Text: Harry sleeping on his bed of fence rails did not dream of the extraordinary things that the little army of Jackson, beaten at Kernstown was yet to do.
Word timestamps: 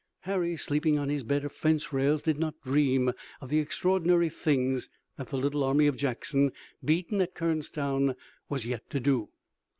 Harry 0.21 0.57
sleeping 0.57 0.97
on 0.97 1.09
his 1.09 1.21
bed 1.21 1.45
of 1.45 1.51
fence 1.51 1.93
rails 1.93 2.23
did 2.23 2.39
not 2.39 2.59
dream 2.63 3.13
of 3.39 3.49
the 3.51 3.59
extraordinary 3.59 4.29
things 4.29 4.89
that 5.15 5.27
the 5.27 5.37
little 5.37 5.63
army 5.63 5.85
of 5.85 5.95
Jackson, 5.95 6.51
beaten 6.83 7.21
at 7.21 7.35
Kernstown 7.35 8.15
was 8.49 8.65
yet 8.65 8.89
to 8.89 8.99
do. 8.99 9.29